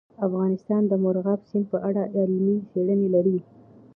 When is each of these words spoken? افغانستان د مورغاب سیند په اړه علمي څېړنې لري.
افغانستان 0.27 0.81
د 0.87 0.93
مورغاب 1.03 1.39
سیند 1.49 1.65
په 1.71 1.77
اړه 1.87 2.03
علمي 2.17 2.55
څېړنې 2.69 3.07
لري. 3.15 3.37